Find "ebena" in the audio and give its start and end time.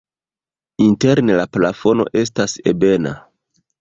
2.73-3.13